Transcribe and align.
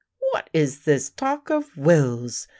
What 0.31 0.49
is 0.51 0.79
this 0.79 1.11
talk 1.11 1.51
of 1.51 1.77
wills! 1.77 2.47